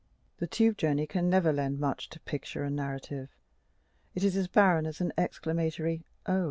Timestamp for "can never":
1.05-1.53